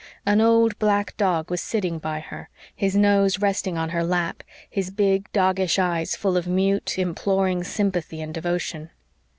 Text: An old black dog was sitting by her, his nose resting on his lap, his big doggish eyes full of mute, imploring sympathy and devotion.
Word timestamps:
An 0.25 0.41
old 0.41 0.79
black 0.79 1.15
dog 1.15 1.51
was 1.51 1.61
sitting 1.61 1.99
by 1.99 2.21
her, 2.21 2.49
his 2.75 2.95
nose 2.95 3.37
resting 3.39 3.77
on 3.77 3.91
his 3.91 4.03
lap, 4.07 4.41
his 4.67 4.89
big 4.89 5.31
doggish 5.31 5.77
eyes 5.77 6.15
full 6.15 6.37
of 6.37 6.47
mute, 6.47 6.97
imploring 6.97 7.63
sympathy 7.63 8.19
and 8.19 8.33
devotion. 8.33 8.89